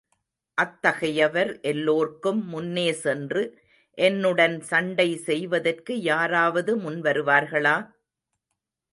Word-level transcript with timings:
அத்தகையவர் 0.57 1.59
எல்லோர்க்கும் 1.61 2.39
முன்னே 2.47 2.85
சென்று, 2.93 3.43
என்னுடன் 3.97 4.55
சண்டை 4.61 5.07
செய்வதற்கு 5.17 5.95
யாராவது 6.01 6.73
முன் 6.77 6.99
வருவார்களா? 7.01 7.75